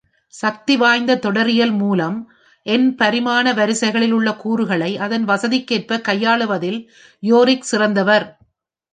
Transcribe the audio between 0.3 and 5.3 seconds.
சக்திவாய்ந்த தொடரியல் மூலம் என்-பரிமாண வரிசைகளில் உள்ள கூறுகளை அதன்